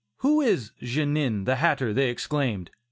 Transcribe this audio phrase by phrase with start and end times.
[0.21, 2.71] "Who is 'Genin,' the hatter?" they exclaimed.